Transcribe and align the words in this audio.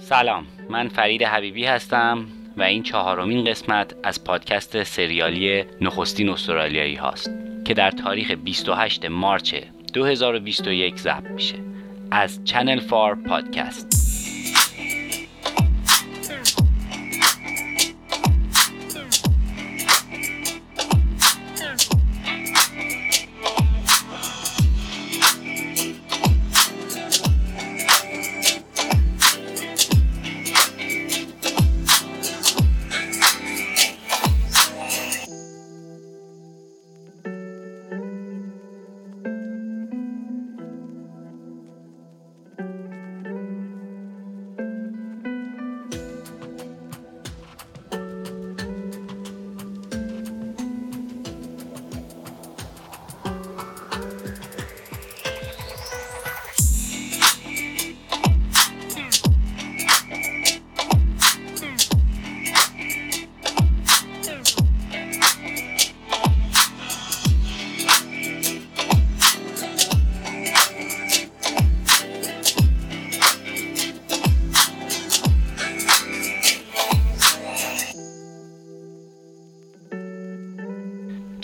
سلام 0.00 0.46
من 0.70 0.88
فرید 0.88 1.22
حبیبی 1.22 1.64
هستم 1.64 2.26
و 2.56 2.62
این 2.62 2.82
چهارمین 2.82 3.44
قسمت 3.44 3.94
از 4.02 4.24
پادکست 4.24 4.82
سریالی 4.82 5.64
نخستین 5.80 6.28
استرالیایی 6.28 6.94
هاست 6.94 7.30
که 7.64 7.74
در 7.74 7.90
تاریخ 7.90 8.30
28 8.30 9.04
مارچ 9.06 9.54
2021 9.92 10.98
ضبط 10.98 11.30
میشه 11.30 11.56
از 12.10 12.44
چنل 12.44 12.80
فار 12.80 13.14
پادکست. 13.14 13.93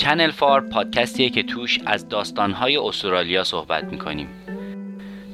چنل 0.00 0.30
فار 0.30 0.60
پادکستیه 0.60 1.30
که 1.30 1.42
توش 1.42 1.78
از 1.86 2.08
داستانهای 2.08 2.76
استرالیا 2.76 3.44
صحبت 3.44 3.84
می‌کنیم. 3.84 4.28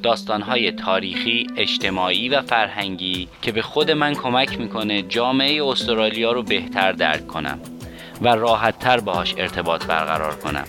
داستانهای 0.02 0.72
تاریخی، 0.72 1.46
اجتماعی 1.56 2.28
و 2.28 2.42
فرهنگی 2.42 3.28
که 3.42 3.52
به 3.52 3.62
خود 3.62 3.90
من 3.90 4.14
کمک 4.14 4.60
می‌کنه 4.60 5.02
جامعه 5.02 5.64
استرالیا 5.64 6.32
رو 6.32 6.42
بهتر 6.42 6.92
درک 6.92 7.26
کنم 7.26 7.60
و 8.22 8.28
راحتتر 8.28 9.00
باهاش 9.00 9.34
ارتباط 9.36 9.84
برقرار 9.84 10.34
کنم. 10.34 10.66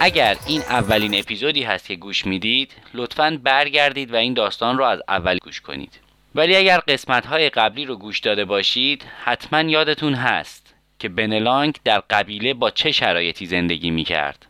اگر 0.00 0.36
این 0.46 0.60
اولین 0.60 1.14
اپیزودی 1.18 1.62
هست 1.62 1.86
که 1.86 1.94
گوش 1.94 2.26
می‌دید 2.26 2.72
لطفا 2.94 3.40
برگردید 3.42 4.12
و 4.12 4.16
این 4.16 4.34
داستان 4.34 4.78
رو 4.78 4.84
از 4.84 5.02
اول 5.08 5.38
گوش 5.38 5.60
کنید. 5.60 6.00
ولی 6.34 6.56
اگر 6.56 6.78
قسمت 6.78 7.26
های 7.26 7.50
قبلی 7.50 7.84
رو 7.84 7.96
گوش 7.96 8.20
داده 8.20 8.44
باشید 8.44 9.04
حتما 9.24 9.60
یادتون 9.60 10.14
هست. 10.14 10.61
که 11.02 11.08
بنلانگ 11.08 11.78
در 11.84 12.00
قبیله 12.10 12.54
با 12.54 12.70
چه 12.70 12.92
شرایطی 12.92 13.46
زندگی 13.46 13.90
می 13.90 14.04
کرد 14.04 14.46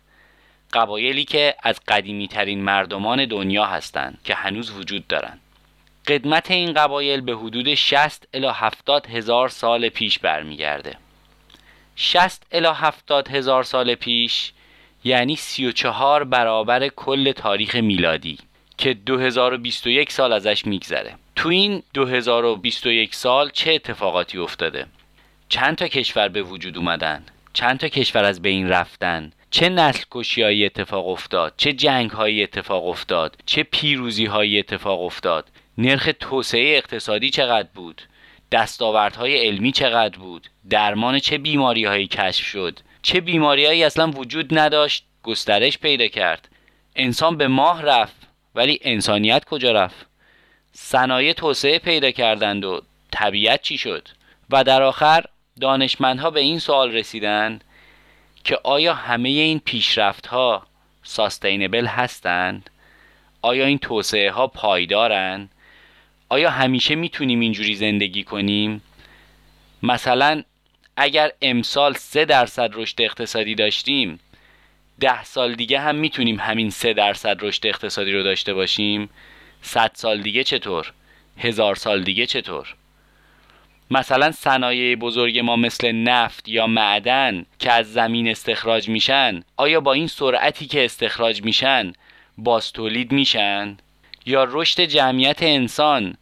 قبایلی 0.72 1.24
که 1.24 1.54
از 1.62 1.80
قدیمی 1.88 2.28
ترین 2.28 2.64
مردمان 2.64 3.24
دنیا 3.24 3.64
هستند 3.64 4.18
که 4.24 4.34
هنوز 4.34 4.70
وجود 4.70 5.06
دارند. 5.06 5.40
قدمت 6.06 6.50
این 6.50 6.72
قبایل 6.72 7.20
به 7.20 7.32
حدود 7.36 7.74
60 7.74 8.28
الی 8.34 8.48
70 8.54 9.06
هزار 9.06 9.48
سال 9.48 9.88
پیش 9.88 10.18
برمیگرده. 10.18 10.96
60 11.96 12.46
الی 12.52 12.68
70 12.74 13.28
هزار 13.28 13.62
سال 13.62 13.94
پیش 13.94 14.52
یعنی 15.04 15.36
34 15.36 16.24
برابر 16.24 16.88
کل 16.88 17.32
تاریخ 17.32 17.74
میلادی 17.74 18.38
که 18.76 18.94
2021 18.94 20.12
سال 20.12 20.32
ازش 20.32 20.66
میگذره. 20.66 21.14
تو 21.36 21.48
این 21.48 21.82
2021 21.94 23.14
سال 23.14 23.50
چه 23.50 23.72
اتفاقاتی 23.72 24.38
افتاده؟ 24.38 24.86
چند 25.52 25.76
تا 25.76 25.88
کشور 25.88 26.28
به 26.28 26.42
وجود 26.42 26.76
اومدن؟ 26.76 27.24
چند 27.52 27.78
تا 27.78 27.88
کشور 27.88 28.24
از 28.24 28.42
بین 28.42 28.68
رفتن؟ 28.68 29.32
چه 29.50 29.68
نسل 29.68 30.04
کشی 30.10 30.64
اتفاق 30.64 31.08
افتاد؟ 31.08 31.54
چه 31.56 31.72
جنگ 31.72 32.10
هایی 32.10 32.42
اتفاق 32.42 32.86
افتاد؟ 32.86 33.36
چه 33.46 33.62
پیروزی 33.62 34.24
هایی 34.26 34.58
اتفاق 34.58 35.02
افتاد؟ 35.02 35.50
نرخ 35.78 36.10
توسعه 36.20 36.76
اقتصادی 36.76 37.30
چقدر 37.30 37.68
بود؟ 37.74 38.02
دستاوردهای 38.52 39.46
علمی 39.46 39.72
چقدر 39.72 40.18
بود؟ 40.18 40.48
درمان 40.70 41.18
چه 41.18 41.38
بیماری 41.38 41.84
هایی 41.84 42.06
کشف 42.06 42.44
شد؟ 42.44 42.78
چه 43.02 43.20
بیماری 43.20 43.66
هایی 43.66 43.84
اصلا 43.84 44.10
وجود 44.10 44.58
نداشت؟ 44.58 45.04
گسترش 45.22 45.78
پیدا 45.78 46.06
کرد. 46.06 46.48
انسان 46.96 47.36
به 47.36 47.48
ماه 47.48 47.82
رفت 47.82 48.16
ولی 48.54 48.78
انسانیت 48.82 49.44
کجا 49.44 49.72
رفت؟ 49.72 50.06
صنایع 50.72 51.32
توسعه 51.32 51.78
پیدا 51.78 52.10
کردند 52.10 52.64
و 52.64 52.80
طبیعت 53.10 53.62
چی 53.62 53.78
شد؟ 53.78 54.08
و 54.50 54.64
در 54.64 54.82
آخر 54.82 55.24
دانشمندها 55.60 56.30
به 56.30 56.40
این 56.40 56.58
سوال 56.58 56.92
رسیدن 56.92 57.60
که 58.44 58.58
آیا 58.64 58.94
همه 58.94 59.28
این 59.28 59.58
پیشرفت 59.58 60.26
ها 60.26 60.66
ساستینبل 61.02 61.86
هستند؟ 61.86 62.70
آیا 63.42 63.66
این 63.66 63.78
توسعه 63.78 64.30
ها 64.30 64.46
پایدارن؟ 64.46 65.48
آیا 66.28 66.50
همیشه 66.50 66.94
می‌تونیم 66.94 67.40
اینجوری 67.40 67.74
زندگی 67.74 68.24
کنیم؟ 68.24 68.82
مثلا 69.82 70.42
اگر 70.96 71.32
امسال 71.42 71.94
سه 71.94 72.24
درصد 72.24 72.70
رشد 72.72 73.02
اقتصادی 73.02 73.54
داشتیم 73.54 74.20
ده 75.00 75.24
سال 75.24 75.54
دیگه 75.54 75.80
هم 75.80 75.94
می‌تونیم 75.94 76.40
همین 76.40 76.70
سه 76.70 76.92
درصد 76.92 77.36
رشد 77.40 77.66
اقتصادی 77.66 78.12
رو 78.12 78.22
داشته 78.22 78.54
باشیم 78.54 79.10
صد 79.62 79.90
سال 79.94 80.22
دیگه 80.22 80.44
چطور؟ 80.44 80.92
هزار 81.38 81.74
سال 81.74 82.02
دیگه 82.02 82.26
چطور؟ 82.26 82.74
مثلا 83.92 84.30
صنایع 84.30 84.96
بزرگ 84.96 85.38
ما 85.38 85.56
مثل 85.56 85.92
نفت 85.92 86.48
یا 86.48 86.66
معدن 86.66 87.46
که 87.58 87.72
از 87.72 87.92
زمین 87.92 88.28
استخراج 88.28 88.88
میشن 88.88 89.42
آیا 89.56 89.80
با 89.80 89.92
این 89.92 90.06
سرعتی 90.06 90.66
که 90.66 90.84
استخراج 90.84 91.42
میشن 91.42 91.92
باز 92.38 92.72
تولید 92.72 93.12
میشن؟ 93.12 93.76
یا 94.26 94.46
رشد 94.50 94.80
جمعیت 94.80 95.42
انسان 95.42 96.14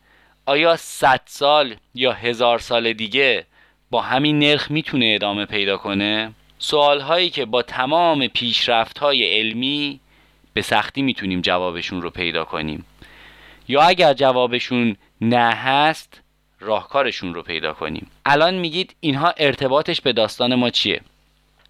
آیا 0.47 0.76
100 0.76 1.20
سال 1.25 1.75
یا 1.94 2.12
هزار 2.12 2.59
سال 2.59 2.92
دیگه 2.92 3.47
با 3.91 4.03
همین 4.03 4.38
نرخ 4.38 4.70
می‌تونه 4.70 5.12
ادامه 5.14 5.47
پیدا 5.47 5.76
کنه؟ 5.76 6.32
سوال 6.59 7.00
هایی 7.00 7.30
که 7.30 7.44
با 7.44 7.62
تمام 7.62 8.26
پیشرفت 8.26 8.98
های 8.98 9.38
علمی 9.38 10.00
به 10.54 10.62
سختی 10.62 11.03
می‌تونیم 11.03 11.41
جوابشون 11.41 12.03
رو 12.03 12.10
پیدا 12.10 12.44
کنیم. 12.44 12.84
یا 13.69 13.82
اگر 13.82 14.12
جوابشون 14.12 14.97
نه 15.20 15.50
هست 15.54 16.19
راهکارشون 16.60 17.34
رو 17.34 17.43
پیدا 17.43 17.72
کنیم. 17.72 18.10
الان 18.26 18.54
میگید 18.54 18.97
اینها 19.00 19.34
ارتباطش 19.37 20.00
به 20.00 20.12
داستان 20.12 20.54
ما 20.54 20.71
چیه؟ 20.71 21.00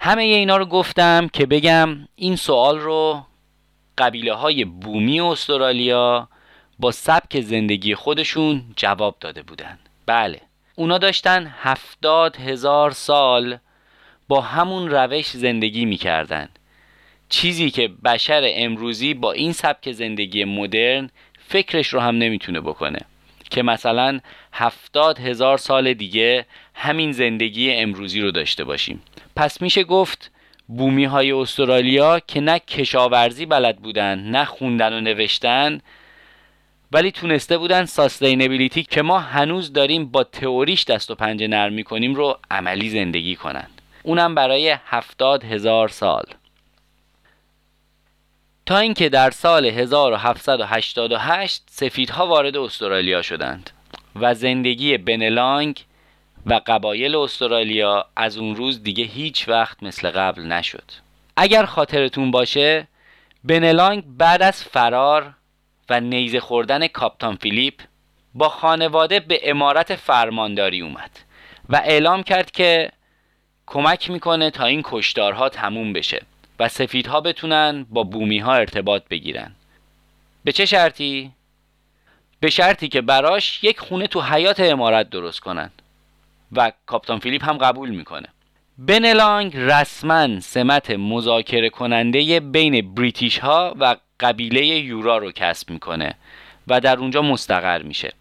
همه 0.01 0.23
اینا 0.23 0.57
رو 0.57 0.67
گفتم 0.67 1.29
که 1.33 1.47
بگم 1.47 2.09
این 2.17 2.37
سوال 2.37 2.79
رو 2.79 3.25
قبیله 3.99 4.35
های 4.35 4.65
بومی 4.65 5.21
استرالیا 5.21 6.29
با 6.79 6.91
سبک 6.91 7.41
زندگی 7.41 7.95
خودشون 7.95 8.63
جواب 8.77 9.17
داده 9.21 9.43
بودن. 9.43 9.79
بله 10.07 10.41
اونا 10.75 10.99
داشتن 10.99 11.55
هفتاد 11.61 12.37
هزار 12.37 12.91
سال 12.91 13.59
با 14.29 14.41
همون 14.41 14.91
روش 14.91 15.31
زندگی 15.31 15.85
می‌کردن. 15.85 16.49
چیزی 17.29 17.71
که 17.71 17.89
بشر 17.89 18.43
امروزی 18.45 19.15
با 19.15 19.33
این 19.33 19.53
سبک 19.53 19.93
زندگی 19.93 20.45
مدرن 20.45 21.11
فکرش 21.49 21.89
رو 21.89 22.01
هم 22.01 22.19
نمی‌تونه 22.19 22.61
بکنه. 22.61 22.99
که 23.51 23.63
مثلا 23.63 24.21
هفتاد 24.53 25.19
هزار 25.19 25.59
سال 25.59 25.95
دیگه 25.95 26.47
همین 26.75 27.13
زندگی 27.13 27.73
امروزی 27.73 28.21
رو 28.21 28.31
داشته 28.31 28.65
باشیم. 28.65 29.03
پس 29.37 29.63
میشه 29.63 29.85
گفت 29.85 30.31
بومی 30.69 31.05
های 31.05 31.33
استرالیا 31.33 32.21
که 32.21 32.41
نه 32.41 32.59
کشاورزی 32.59 33.47
بلد 33.47 33.77
بودن 33.77 34.19
نه 34.19 34.45
خوندن 34.45 34.93
و 34.93 35.01
نوشتن 35.01 35.81
ولی 36.93 37.11
تونسته 37.11 37.59
بودن 37.59 37.85
ساستینبیلیتی 37.85 38.83
که 38.83 39.03
ما 39.03 39.19
هنوز 39.19 39.73
داریم 39.73 40.07
با 40.07 40.25
تئوریش 40.25 40.85
دست 40.85 41.11
و 41.11 41.15
پنجه 41.15 41.49
نرم 41.49 41.73
می‌کنیم 41.73 42.15
رو 42.15 42.39
عملی 42.51 42.91
زندگی 42.91 43.37
کنند 43.37 43.81
اونم 44.03 44.35
برای 44.35 44.77
هفتاد 44.87 45.45
هزار 45.45 45.89
سال. 45.89 46.25
اینکه 48.77 49.09
در 49.09 49.31
سال 49.31 49.67
1788 49.67 51.63
سفیدها 51.71 52.27
وارد 52.27 52.57
استرالیا 52.57 53.23
شدند 53.23 53.71
و 54.17 54.35
زندگی 54.35 54.99
بنلانگ 54.99 55.85
و 56.47 56.61
قبایل 56.67 57.17
استرالیا 57.17 58.07
از 58.17 58.39
اون 58.39 58.57
روز 58.57 58.83
دیگه 58.83 59.05
هیچ 59.05 59.49
وقت 59.49 59.83
مثل 59.83 60.11
قبل 60.11 60.43
نشد. 60.43 60.85
اگر 61.37 61.65
خاطرتون 61.65 62.31
باشه 62.31 62.89
بنلانگ 63.45 64.05
بعد 64.17 64.43
از 64.43 64.65
فرار 64.65 65.35
و 65.91 66.01
نیزه 66.01 66.41
خوردن 66.41 66.87
کاپتان 66.87 67.37
فیلیپ 67.37 67.81
با 68.35 68.49
خانواده 68.49 69.21
به 69.21 69.41
امارت 69.51 69.95
فرمانداری 69.95 70.81
اومد 70.81 71.11
و 71.69 71.77
اعلام 71.85 72.23
کرد 72.23 72.51
که 72.51 72.91
کمک 73.67 74.11
می‌کنه 74.11 74.51
تا 74.51 74.65
این 74.65 74.83
کشتارها 74.85 75.49
تموم 75.49 75.93
بشه. 75.93 76.23
و 76.61 76.69
سفیدها 76.69 77.21
بتونن 77.21 77.87
با 77.91 78.03
بومی 78.03 78.39
ها 78.39 78.55
ارتباط 78.55 79.03
بگیرن 79.11 79.53
به 80.45 80.53
چه 80.53 80.67
شرطی؟ 80.67 81.31
به 82.41 82.51
شرطی 82.51 82.89
که 82.89 83.01
براش 83.01 83.65
یک 83.65 83.81
خونه 83.81 84.07
تو 84.07 84.21
حیات 84.21 84.61
امارت 84.61 85.11
درست 85.11 85.41
کنن 85.41 85.71
و 86.53 86.73
کاپتان 86.87 87.19
فیلیپ 87.19 87.45
هم 87.45 87.59
قبول 87.59 87.91
می‌کنه 87.91 88.29
بنلانگ 88.79 89.57
رسما 89.57 90.41
سمت 90.41 90.91
مذاکره 90.91 91.71
کننده 91.71 92.41
بین 92.41 92.95
بریتیش 92.95 93.39
ها 93.39 93.75
و 93.81 93.97
قبیله 94.21 94.67
یورا 94.67 95.19
رو 95.19 95.33
کسب 95.33 95.71
می‌کنه 95.71 96.15
و 96.69 96.81
در 96.81 96.99
اونجا 96.99 97.23
مستقر 97.23 97.83
میشه 97.83 98.13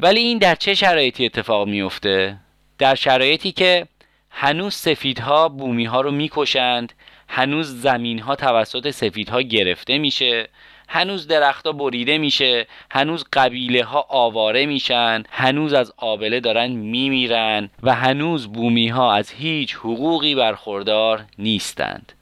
ولی 0.00 0.20
این 0.20 0.38
در 0.38 0.54
چه 0.54 0.74
شرایطی 0.74 1.26
اتفاق 1.26 1.68
میفته؟ 1.68 2.36
در 2.78 2.94
شرایطی 2.94 3.52
که 3.52 3.86
هنوز 4.30 4.74
سفیدها 4.74 5.48
بومی 5.48 5.84
ها 5.84 6.00
رو 6.00 6.10
می‌کشند 6.10 6.92
هنوز 7.32 7.80
زمین 7.80 8.18
ها 8.18 8.36
توسط 8.36 8.90
سفیدها 8.90 9.42
گرفته 9.42 9.98
میشه 9.98 10.48
هنوز 10.88 11.26
درختها 11.26 11.72
بریده 11.72 12.18
میشه 12.18 12.66
هنوز 12.90 13.24
قبیله 13.32 13.84
ها 13.84 14.06
آواره 14.08 14.66
میشن 14.66 15.22
هنوز 15.30 15.72
از 15.72 15.92
آبله 15.96 16.40
دارن 16.40 16.70
میمیرن 16.70 17.70
و 17.82 17.94
هنوز 17.94 18.46
بومی 18.52 18.88
ها 18.88 19.14
از 19.14 19.30
هیچ 19.30 19.74
حقوقی 19.74 20.34
برخوردار 20.34 21.24
نیستند. 21.38 22.12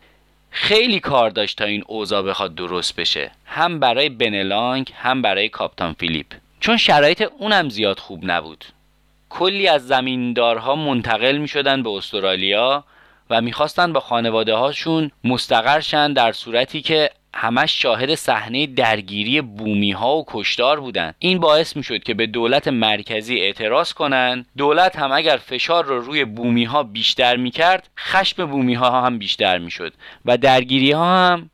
خیلی 0.51 1.01
کار 1.01 1.31
داشت 1.31 1.59
تا 1.59 1.65
این 1.65 1.85
اوضاع 1.87 2.23
بخواد 2.23 2.55
درست 2.55 2.97
بشه. 2.97 3.31
هم 3.47 3.81
برای 3.81 4.09
بنلانگ 4.09 4.93
هم 4.95 5.23
برای 5.23 5.49
کاپتان 5.49 5.93
فیلیپ. 5.93 6.27
چون 6.61 6.77
شرایط 6.77 7.23
اونم 7.39 7.69
زیاد 7.69 7.99
خوب 7.99 8.21
نبود. 8.23 8.65
کلی 9.31 9.69
از 9.69 9.87
زمیندارها 9.87 10.77
منتقل 10.77 11.37
می 11.37 11.49
شدن 11.49 11.83
به 11.83 11.91
استرالیا 11.91 12.85
و 13.31 13.41
می‌خواستن 13.41 13.93
با 13.93 14.01
خانواده 14.01 14.55
هاشون 14.55 15.11
مستقر 15.25 15.81
شن 15.81 16.13
در 16.13 16.33
صورتی 16.33 16.83
که 16.83 17.11
همش 17.35 17.83
شاهد 17.83 18.15
صحنه 18.15 18.67
درگیری 18.67 19.41
بومی 19.41 19.93
ها 19.93 20.17
و 20.17 20.25
کشتار 20.29 20.81
بودن. 20.81 21.15
این 21.19 21.39
باعث 21.39 21.77
می 21.77 21.83
شد 21.83 22.03
که 22.03 22.15
به 22.15 22.27
دولت 22.27 22.69
مرکزی 22.69 23.41
اعتراض 23.41 23.93
کنن. 23.93 24.47
دولت 24.57 24.97
هم 24.97 25.13
اگر 25.13 25.37
فشار 25.37 25.85
رو 25.85 26.01
روی 26.01 26.25
بومی 26.25 26.65
ها 26.65 26.83
بیشتر 26.83 27.37
می 27.37 27.51
کرد 27.51 27.89
خشم 27.99 28.47
بومی 28.47 28.75
ها 28.75 29.03
هم 29.03 29.19
بیشتر 29.19 29.59
می 29.59 29.71
شد 29.71 29.95
و 30.25 30.37
درگیری 30.37 30.93
ها 30.93 31.27
هم 31.27 31.51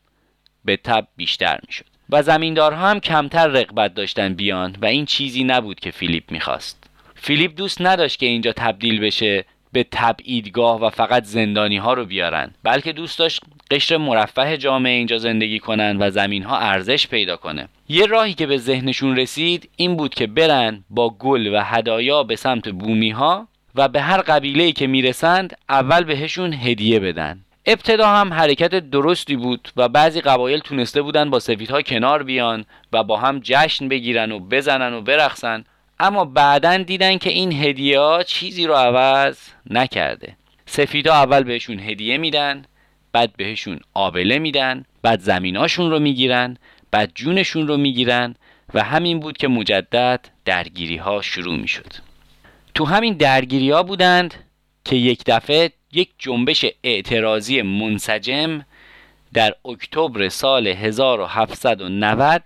به 0.65 0.77
تب 0.77 1.07
بیشتر 1.17 1.59
می 1.67 1.73
شد 1.73 1.85
و 2.11 2.23
زمیندارها 2.23 2.89
هم 2.89 3.01
کمتر 3.01 3.47
رقبت 3.47 3.95
داشتن 3.95 4.35
بیان 4.35 4.77
و 4.83 4.87
این 4.87 5.07
چیزی 5.07 5.45
نبود 5.45 5.81
که 5.81 5.91
فیلیپ 5.91 6.31
می‌خواست. 6.31 6.91
فیلیپ 7.15 7.57
دوست 7.57 7.81
نداشت 7.81 8.19
که 8.19 8.27
اینجا 8.27 8.53
تبدیل 8.53 9.01
بشه. 9.01 9.45
به 9.75 9.87
تبعیدگاه 9.91 10.81
و 10.81 10.91
فقط 10.91 11.25
زندانی 11.25 11.77
ها 11.77 11.95
رو 11.95 12.05
بیارن 12.05 12.51
بلکه 12.63 12.93
دوست 12.93 13.19
داشت 13.19 13.41
قشر 13.71 13.97
مرفه 13.97 14.57
جامعه 14.57 14.93
اینجا 14.93 15.19
زندگی 15.19 15.59
کنن 15.59 15.97
و 16.01 16.11
زمین 16.11 16.43
ها 16.43 16.59
ارزش 16.59 17.09
پیدا 17.09 17.37
کنه. 17.37 17.69
یه 17.89 18.07
راهی 18.07 18.35
که 18.35 18.47
به 18.47 18.59
ذهنشون 18.59 19.17
رسید 19.17 19.71
این 19.77 19.97
بود 19.97 20.15
که 20.15 20.27
برن 20.27 20.85
با 20.91 21.11
گل 21.11 21.55
و 21.55 21.61
هدایا 21.65 22.23
به 22.23 22.37
سمت 22.37 22.69
بومی 22.69 23.11
ها 23.11 23.49
و 23.75 23.89
به 23.89 24.01
هر 24.01 24.21
قبیله 24.21 24.73
که 24.73 24.87
می‌رسند 24.87 25.57
اول 25.69 26.05
بهشون 26.05 26.53
هدیه 26.53 27.01
بدن. 27.01 27.41
ابتدا 27.67 28.09
هم 28.09 28.33
حرکت 28.33 28.75
درستی 28.91 29.37
بود 29.37 29.69
و 29.77 29.89
بعضی 29.89 30.21
قبایل 30.21 30.59
تونسته 30.59 31.03
بودن 31.03 31.31
با 31.31 31.41
سفیدها 31.41 31.83
کنار 31.83 32.23
بیان 32.23 32.65
و 32.93 33.03
با 33.03 33.17
هم 33.17 33.41
جشن 33.43 33.89
بگیرن 33.89 34.33
و 34.33 34.39
بزنن 34.39 34.95
و 34.95 35.01
برقصن 35.01 35.65
اما 36.01 36.25
بعدا 36.25 36.77
دیدن 36.77 37.19
که 37.19 37.31
این 37.31 37.53
هدیه 37.53 38.25
چیزی 38.27 38.67
رو 38.67 38.75
عوض 38.75 39.39
نکرده. 39.71 40.37
سفیدها 40.67 41.15
اول 41.15 41.43
بهشون 41.43 41.81
هدیه 41.81 42.19
میدن 42.19 42.65
بعد 43.13 43.37
بهشون 43.37 43.81
آبله 43.95 44.39
میدن 44.39 44.85
بعد 45.03 45.21
زمیناشون 45.21 45.91
رو 45.91 45.99
می‌گیرن 45.99 46.57
بعد 46.91 47.13
جونشون 47.15 47.69
رو 47.69 47.77
می‌گیرن 47.77 48.35
و 48.75 48.85
همین 48.85 49.21
بود 49.21 49.37
که 49.37 49.49
مجدد 49.49 50.21
درگیری 50.45 50.97
ها 50.97 51.23
شروع 51.23 51.57
می‌شد. 51.57 51.93
تو 52.75 52.85
همین 52.85 53.15
درگیری 53.15 53.71
ها 53.71 53.83
بودند 53.83 54.35
که 54.85 54.97
یک 54.97 55.23
دفعه 55.27 55.73
یک 55.93 56.11
جنبش 56.19 56.65
اعتراضی 56.85 57.63
منسجم 57.63 58.65
در 59.35 59.55
اکتبر 59.65 60.29
سال 60.29 60.67
1790 60.67 62.43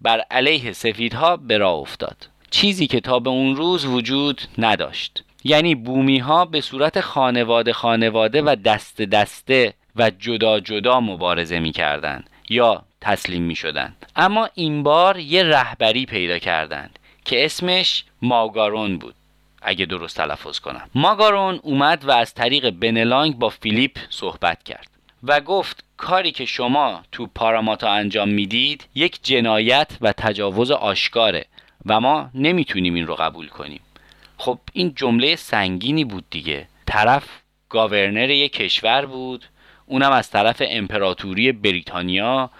بر 0.00 0.20
علیه 0.30 0.72
سفیدها 0.72 1.36
به 1.36 1.58
راه 1.58 1.74
افتاد. 1.74 2.31
چیزی 2.52 2.86
که 2.86 3.00
تا 3.00 3.18
به 3.18 3.30
اون 3.30 3.56
روز 3.56 3.84
وجود 3.84 4.42
نداشت. 4.58 5.24
یعنی 5.44 5.74
بومی 5.74 6.18
ها 6.18 6.44
به 6.44 6.60
صورت 6.60 7.00
خانواده 7.00 7.72
خانواده 7.72 8.42
و 8.42 8.56
دست 8.64 9.02
دسته 9.02 9.74
و 9.96 10.10
جدا 10.10 10.60
جدا 10.60 11.00
مبارزه 11.00 11.58
می 11.58 11.72
کردن 11.72 12.24
یا 12.48 12.82
تسلیم 13.00 13.42
می 13.42 13.56
شدن. 13.56 13.94
اما 14.16 14.48
این 14.54 14.82
بار 14.82 15.18
یه 15.18 15.42
رهبری 15.42 16.06
پیدا 16.06 16.38
کردند 16.38 16.98
که 17.24 17.44
اسمش 17.44 18.04
ماگارون 18.22 18.98
بود. 18.98 19.14
اگه 19.62 19.86
درست 19.86 20.16
تلفظ 20.16 20.58
کنم. 20.58 20.90
ماگارون 20.94 21.60
اومد 21.62 22.04
و 22.04 22.10
از 22.10 22.34
طریق 22.34 22.70
بنلانگ 22.70 23.38
با 23.38 23.48
فیلیپ 23.48 23.98
صحبت 24.10 24.62
کرد 24.62 24.88
و 25.22 25.40
گفت 25.40 25.84
کاری 25.96 26.32
که 26.32 26.44
شما 26.44 27.02
تو 27.12 27.26
پاراماتا 27.34 27.90
انجام 27.90 28.28
می‌دید 28.28 28.84
یک 28.94 29.18
جنایت 29.22 29.90
و 30.00 30.12
تجاوز 30.12 30.70
آشکاره. 30.70 31.46
و 31.86 32.00
ما 32.00 32.30
نمی‌تونیم 32.34 32.94
این 32.94 33.06
رو 33.06 33.14
قبول 33.14 33.48
کنیم. 33.48 33.80
خب 34.36 34.58
این 34.72 34.92
جمله 34.96 35.36
سنگینی 35.36 36.04
بود 36.04 36.24
دیگه. 36.30 36.68
طرف 36.86 37.24
گاورنر 37.68 38.30
یک 38.30 38.52
کشور 38.52 39.06
بود 39.06 39.44
اونم 39.86 40.12
از 40.12 40.30
طرف 40.30 40.62
امپراتوری 40.66 41.52
بریتانیا. 41.52 42.50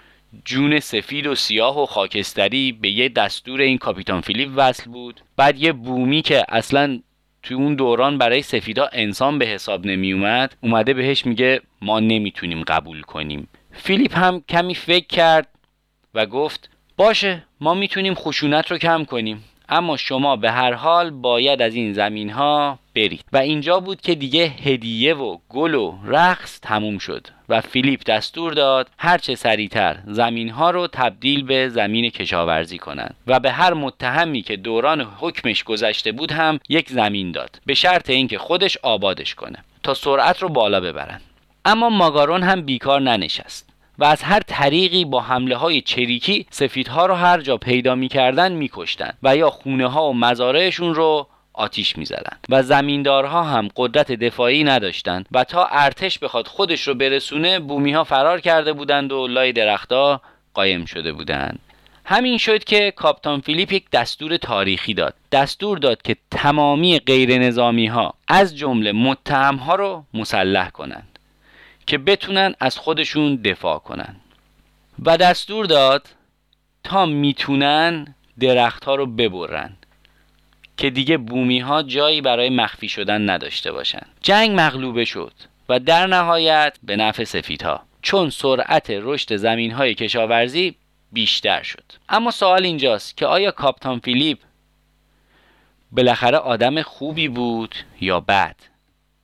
جون 0.45 0.79
سفید 0.79 1.27
و 1.27 1.35
سیاه 1.35 1.81
و 1.81 1.85
خاکستری 1.85 2.71
به 2.71 2.89
یه 2.89 3.09
دستور 3.09 3.61
این 3.61 3.77
کاپیتان 3.77 4.21
فیلیپ 4.21 4.51
وصل 4.55 4.91
بود. 4.91 5.21
بعد 5.37 5.59
یه 5.59 5.71
بومی 5.71 6.21
که 6.21 6.45
اصلا 6.49 6.99
تو 7.43 7.55
اون 7.55 7.75
دوران 7.75 8.17
برای 8.17 8.41
سفیدا 8.41 8.89
انسان 8.93 9.39
به 9.39 9.45
حساب 9.45 9.85
نمی 9.85 10.13
اومد 10.13 10.55
اومده 10.61 10.93
بهش 10.93 11.25
میگه 11.25 11.61
ما 11.81 11.99
نمی‌تونیم 11.99 12.63
قبول 12.63 13.01
کنیم. 13.01 13.47
فیلیپ 13.71 14.17
هم 14.17 14.43
کمی 14.49 14.75
فکر 14.75 15.07
کرد 15.07 15.47
و 16.13 16.25
گفت 16.25 16.69
باشه 16.97 17.43
ما 17.63 17.73
می‌تونیم 17.73 18.13
خشونت 18.13 18.71
رو 18.71 18.77
کم 18.77 19.03
کنیم. 19.05 19.43
اما 19.69 19.97
شما 19.97 20.35
به 20.35 20.51
هر 20.51 20.73
حال 20.73 21.09
باید 21.09 21.61
از 21.61 21.75
این 21.75 21.93
زمین 21.93 22.29
ها 22.29 22.79
برید. 22.95 23.25
و 23.33 23.37
اینجا 23.37 23.79
بود 23.79 24.01
که 24.01 24.15
دیگه 24.15 24.45
هدیه 24.45 25.13
و 25.13 25.37
گل 25.49 25.75
و 25.75 25.95
رقص 26.05 26.59
تموم 26.59 26.97
شد 26.97 27.27
و 27.49 27.61
فیلیپ 27.61 28.03
دستور 28.03 28.53
داد 28.53 28.89
هرچه 28.97 29.35
سریعتر 29.35 29.97
زمین 30.07 30.49
ها 30.49 30.71
رو 30.71 30.87
تبدیل 30.87 31.43
به 31.43 31.69
زمین 31.69 32.09
کشاورزی 32.09 32.77
کنند. 32.77 33.15
و 33.27 33.39
به 33.39 33.51
هر 33.51 33.73
متهمی 33.73 34.41
که 34.41 34.55
دوران 34.55 35.01
حکمش 35.01 35.63
گذشته 35.63 36.11
بود 36.11 36.31
هم 36.31 36.59
یک 36.69 36.89
زمین 36.89 37.31
داد. 37.31 37.59
به 37.65 37.73
شرط 37.73 38.09
اینکه 38.09 38.37
خودش 38.37 38.77
آبادش 38.77 39.35
کنه 39.35 39.63
تا 39.83 39.93
سرعت 39.93 40.41
رو 40.41 40.49
بالا 40.49 40.79
ببرن. 40.81 41.21
اما 41.65 41.89
ماگارون 41.89 42.43
هم 42.43 42.61
بیکار 42.61 43.01
ننشست. 43.01 43.72
و 43.99 44.03
از 44.03 44.23
هر 44.23 44.39
طریقی 44.39 45.05
با 45.05 45.21
حمله 45.21 45.55
های 45.55 45.81
چریکی 45.81 46.45
سفیدها 46.49 47.05
رو 47.05 47.13
هر 47.13 47.41
جا 47.41 47.57
پیدا 47.57 47.95
می‌کردن 47.95 48.51
میکشتن 48.51 49.13
و 49.23 49.35
یا 49.35 49.49
خونه 49.49 49.87
ها 49.87 50.09
و 50.09 50.13
مزارعشون 50.13 50.95
رو 50.95 51.27
آتیش 51.53 51.97
می‌زدند 51.97 52.47
و 52.49 52.63
زمیندارها 52.63 53.43
هم 53.43 53.69
قدرت 53.75 54.11
دفاعی 54.11 54.63
نداشتند 54.63 55.25
و 55.31 55.43
تا 55.43 55.65
ارتش 55.71 56.19
بخواد 56.19 56.47
خودش 56.47 56.87
رو 56.87 56.93
برسونه 56.93 57.59
بومی 57.59 57.91
ها 57.91 58.03
فرار 58.03 58.39
کرده 58.39 58.73
بودند 58.73 59.11
و 59.11 59.27
لای 59.27 59.51
درختها 59.51 60.21
قایم 60.53 60.85
شده 60.85 61.13
بودند. 61.13 61.59
همین 62.05 62.37
شد 62.37 62.63
که 62.63 62.91
کاپتان 62.91 63.41
فیلیپ 63.41 63.73
یک 63.73 63.89
دستور 63.89 64.37
تاریخی 64.37 64.93
داد. 64.93 65.13
دستور 65.31 65.77
داد 65.77 66.01
که 66.01 66.15
تمامی 66.31 66.99
غیر 66.99 67.37
نظامی 67.37 67.87
ها 67.87 68.13
از 68.27 68.57
جمله 68.57 68.91
متهم 68.91 69.55
ها 69.55 69.75
رو 69.75 70.03
مسلح 70.13 70.69
کنند. 70.69 71.12
که 71.85 71.97
بتونن 71.97 72.55
از 72.59 72.77
خودشون 72.77 73.35
دفاع 73.35 73.79
کنن. 73.79 74.15
و 75.05 75.17
دستور 75.17 75.65
داد 75.65 76.07
تا 76.83 77.05
می‌تونن 77.05 78.15
درختها 78.39 78.95
رو 78.95 79.05
ببرن 79.05 79.77
که 80.77 80.89
دیگه 80.89 81.17
بومی 81.17 81.59
ها 81.59 81.83
جایی 81.83 82.21
برای 82.21 82.49
مخفی 82.49 82.89
شدن 82.89 83.29
نداشته 83.29 83.71
باشن. 83.71 84.05
جنگ 84.21 84.51
مغلوبه 84.59 85.05
شد 85.05 85.33
و 85.69 85.79
در 85.79 86.07
نهایت 86.07 86.77
به 86.83 86.95
نفع 86.95 87.23
سفیدها 87.23 87.83
چون 88.01 88.29
سرعت 88.29 88.89
رشد 88.89 89.35
زمین 89.35 89.71
های 89.71 89.95
کشاورزی 89.95 90.75
بیشتر 91.11 91.63
شد. 91.63 91.83
اما 92.09 92.31
سوال 92.31 92.65
اینجاست 92.65 93.17
که 93.17 93.25
آیا 93.25 93.51
کاپتان 93.51 93.99
فیلیپ 93.99 94.37
بالاخره 95.91 96.37
آدم 96.37 96.81
خوبی 96.81 97.27
بود 97.27 97.75
یا 98.01 98.19
بد؟ 98.19 98.55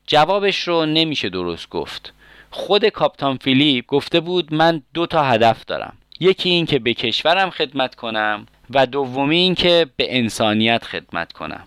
جوابش 0.08 0.68
رو 0.68 0.86
نمیشه 0.86 1.30
درست 1.30 1.70
گفت. 1.70 2.14
خود 2.52 2.86
کاپتان 2.86 3.38
فیلیپ 3.38 3.86
گفته 3.86 4.20
بود 4.20 4.54
من 4.54 4.82
دو 4.94 5.06
تا 5.06 5.24
هدف 5.24 5.66
دارم. 5.66 5.94
یکی 6.20 6.50
این 6.50 6.66
که 6.66 6.80
به 6.80 6.94
کشورم 6.94 7.50
خدمت 7.50 7.96
کنم 7.96 8.46
و 8.70 8.86
دومی 8.86 9.38
اینکه 9.38 9.88
به 9.98 10.18
انسانیت 10.18 10.84
خدمت 10.84 11.32
کنم. 11.32 11.64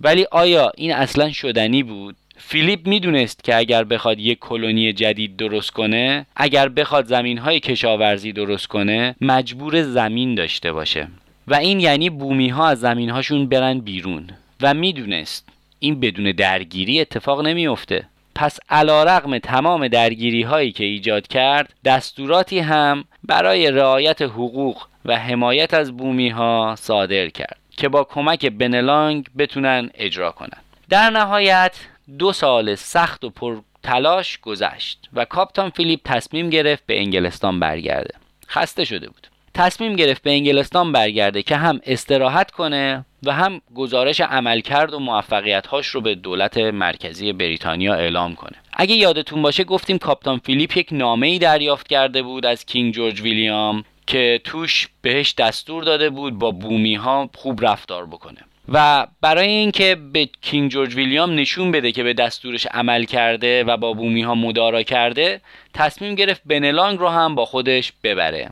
ولی 0.00 0.26
آیا 0.30 0.72
این 0.76 0.92
اصلا 0.92 1.32
شدنی 1.32 1.82
بود؟ 1.82 2.16
فیلیپ 2.36 2.88
می‌دونست 2.88 3.44
که 3.44 3.56
اگر 3.56 3.84
بخواد 3.84 4.18
یک 4.18 4.38
کلونی 4.38 4.92
جدید 4.92 5.36
درست 5.36 5.70
کنه 5.70 6.26
اگر 6.36 6.68
بخواد 6.68 7.06
زمین 7.06 7.38
های 7.38 7.60
کشاورزی 7.60 8.32
درست 8.32 8.66
کنه 8.66 9.16
مجبور 9.20 9.82
زمین 9.82 10.34
داشته 10.34 10.72
باشه. 10.72 11.08
و 11.48 11.54
این 11.54 11.80
یعنی 11.80 12.10
بومی 12.10 12.48
ها 12.48 12.68
از 12.68 12.80
زمین 12.80 13.10
هاشون 13.10 13.48
برن 13.48 13.78
بیرون. 13.78 14.30
و 14.60 14.74
می‌دونست 14.74 15.48
این 15.78 16.00
بدون 16.00 16.32
درگیری 16.32 17.00
اتفاق 17.00 17.46
نمیافته. 17.46 18.06
پس 18.34 18.58
علا 18.70 19.04
رقم 19.04 19.38
تمام 19.38 19.88
درگیری 19.88 20.42
هایی 20.42 20.72
که 20.72 20.84
ایجاد 20.84 21.26
کرد 21.26 21.74
دستوراتی 21.84 22.58
هم 22.58 23.04
برای 23.24 23.70
رعایت 23.70 24.22
حقوق 24.22 24.82
و 25.04 25.16
حمایت 25.16 25.74
از 25.74 25.96
بومی 25.96 26.28
ها 26.28 26.74
صادر 26.78 27.28
کرد 27.28 27.56
که 27.76 27.88
با 27.88 28.04
کمک 28.04 28.46
بنلانگ 28.46 29.26
بتونن 29.38 29.90
اجرا 29.94 30.30
کنن. 30.30 30.58
در 30.88 31.10
نهایت 31.10 31.76
دو 32.18 32.32
سال 32.32 32.74
سخت 32.74 33.24
و 33.24 33.30
پر 33.30 33.60
تلاش 33.82 34.38
گذشت 34.40 35.08
و 35.12 35.24
کاپتان 35.24 35.70
فیلیپ 35.70 36.00
تصمیم 36.04 36.50
گرفت 36.50 36.86
به 36.86 37.00
انگلستان 37.00 37.60
برگرده. 37.60 38.14
خسته 38.48 38.84
شده 38.84 39.06
بود. 39.06 39.26
تصمیم 39.54 39.96
گرفت 39.96 40.22
به 40.22 40.30
انگلستان 40.30 40.92
برگرده 40.92 41.42
که 41.42 41.56
هم 41.56 41.80
استراحت 41.86 42.50
کنه 42.50 43.04
و 43.22 43.32
هم 43.32 43.60
گزارش 43.74 44.20
عملکرد 44.20 44.94
و 44.94 44.98
موفقیت‌هاش 44.98 45.86
رو 45.86 46.00
به 46.00 46.14
دولت 46.14 46.56
مرکزی 46.56 47.32
بریتانیا 47.32 47.94
اعلام 47.94 48.34
کنه. 48.34 48.56
اگه 48.72 48.94
یادتون 48.94 49.42
باشه 49.42 49.64
گفتیم 49.64 49.98
کاپتان 49.98 50.38
فیلیپ 50.38 50.76
یک 50.76 50.88
نامه 50.92 51.26
ای 51.26 51.38
دریافت 51.38 51.88
کرده 51.88 52.22
بود 52.22 52.46
از 52.46 52.64
کینگ 52.64 52.94
جورج 52.94 53.20
ویلیام 53.20 53.84
که 54.06 54.40
توش 54.44 54.88
بهش 55.02 55.34
دستور 55.34 55.84
داده 55.84 56.10
بود 56.10 56.38
با 56.38 56.50
بومی 56.50 56.94
ها 56.94 57.30
خوب 57.34 57.64
رفتار 57.66 58.06
بکنه. 58.06 58.38
و 58.72 59.06
برای 59.20 59.48
اینکه 59.48 59.96
به 60.12 60.28
کینگ 60.42 60.70
جورج 60.70 60.94
ویلیام 60.94 61.34
نشون 61.34 61.72
بده 61.72 61.92
که 61.92 62.02
به 62.02 62.14
دستورش 62.14 62.66
عمل 62.66 63.04
کرده 63.04 63.64
و 63.64 63.76
با 63.76 63.92
بومی 63.92 64.22
ها 64.22 64.34
مدارا 64.34 64.82
کرده 64.82 65.40
تصمیم 65.74 66.14
گرفت 66.14 66.42
بنلانگ 66.46 66.98
رو 66.98 67.08
هم 67.08 67.34
با 67.34 67.44
خودش 67.44 67.92
ببره. 68.02 68.50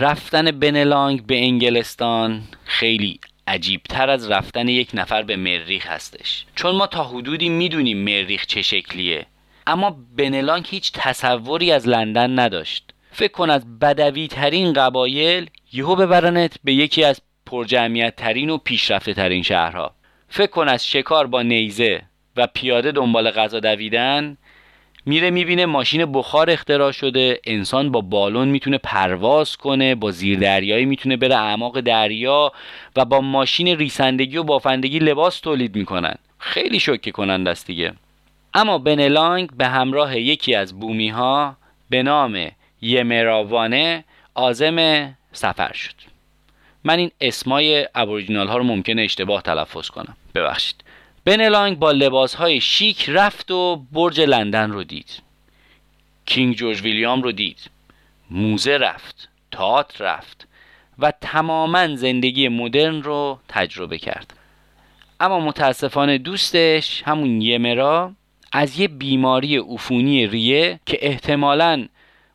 رفتن 0.00 0.50
بنلانگ 0.50 1.26
به 1.26 1.38
انگلستان 1.38 2.42
خیلی 2.64 3.20
عجیبتر 3.46 4.10
از 4.10 4.30
رفتن 4.30 4.68
یک 4.68 4.90
نفر 4.94 5.22
به 5.22 5.36
مریخ 5.36 5.86
هستش. 5.86 6.44
چون 6.54 6.76
ما 6.76 6.86
تا 6.86 7.04
حدودی 7.04 7.48
می‌دونیم 7.48 7.98
مریخ 7.98 8.46
چه 8.46 8.62
شکلیه 8.62 9.26
اما 9.66 9.96
بنلانگ 10.16 10.66
هیچ 10.68 10.92
تصوری 10.94 11.72
از 11.72 11.88
لندن 11.88 12.38
نداشت. 12.38 12.94
فکر 13.12 13.32
کن 13.32 13.50
از 13.50 13.78
بدوی 13.78 14.28
ترین 14.28 14.72
قبایل 14.72 15.50
یهو 15.72 15.96
ببرنت 15.96 16.58
به 16.64 16.72
یکی 16.72 17.04
از 17.04 17.20
پرجمعیت 17.46 18.16
ترین 18.16 18.50
و 18.50 18.58
پیشرفته 18.58 19.14
ترین 19.14 19.42
شهرها. 19.42 19.94
فکر 20.28 20.50
کن 20.50 20.68
از 20.68 20.86
شکار 20.86 21.26
با 21.26 21.42
نیزه 21.42 22.02
و 22.36 22.46
پیاده 22.46 22.92
دنبال 22.92 23.30
غذا 23.30 23.60
دویدن 23.60 24.36
میره 25.08 25.30
می‌بینه 25.30 25.66
ماشین 25.66 26.12
بخار 26.12 26.50
اختراع 26.50 26.92
شده 26.92 27.40
انسان 27.44 27.92
با 27.92 28.00
بالون 28.00 28.48
می‌تونه 28.48 28.78
پرواز 28.78 29.56
کنه 29.56 29.94
با 29.94 30.10
زیر 30.10 30.38
دریایی 30.38 30.84
می‌تونه 30.84 31.16
بره 31.16 31.36
اعماق 31.36 31.80
دریا 31.80 32.52
و 32.96 33.04
با 33.04 33.20
ماشین 33.20 33.68
ریسندگی 33.68 34.36
و 34.36 34.42
بافندگی 34.42 34.98
لباس 34.98 35.40
تولید 35.40 35.76
می‌کنن. 35.76 36.14
خیلی 36.38 36.80
شوکه 36.80 37.10
کنند 37.10 37.48
است 37.48 37.66
دیگه. 37.66 37.92
اما 38.54 38.78
بنلانگ 38.78 39.50
به 39.56 39.66
همراه 39.66 40.18
یکی 40.18 40.54
از 40.54 40.80
بومی 40.80 41.08
ها 41.08 41.56
به 41.90 42.02
نام 42.02 42.46
یمراوانه 42.82 44.04
آزم 44.34 45.08
سفر 45.32 45.72
شد. 45.72 45.94
من 46.84 46.98
این 46.98 47.10
اسمای 47.20 47.88
ابوریجینال 47.94 48.48
ها 48.48 48.56
رو 48.56 48.64
ممکنه 48.64 49.02
اشتباه 49.02 49.42
تلفظ 49.42 49.88
کنم. 49.88 50.16
ببخشید. 50.34 50.84
بنلانگ 51.28 51.78
با 51.78 51.92
لباس 51.92 52.34
های 52.34 52.60
شیک 52.60 53.04
رفت 53.08 53.50
و 53.50 53.84
برج 53.92 54.20
لندن 54.20 54.70
رو 54.70 54.84
دید. 54.84 55.22
کینگ 56.26 56.54
جورج 56.54 56.82
ویلیام 56.82 57.22
رو 57.22 57.32
دید. 57.32 57.58
موزه 58.30 58.76
رفت 58.76 59.28
تئاتر 59.52 60.04
رفت 60.04 60.48
و 60.98 61.12
تماما 61.20 61.96
زندگی 61.96 62.48
مدرن 62.48 63.02
رو 63.02 63.38
تجربه 63.48 63.98
کرد. 63.98 64.34
اما 65.20 65.40
متاسفانه 65.40 66.18
دوستش 66.18 67.02
همون 67.06 67.42
یمرا 67.42 68.12
از 68.52 68.80
یه 68.80 68.88
بیماری 68.88 69.56
عفونی 69.56 70.26
ریه 70.26 70.80
که 70.86 70.98
احتمالا 71.00 71.88